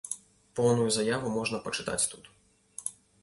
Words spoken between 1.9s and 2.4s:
тут.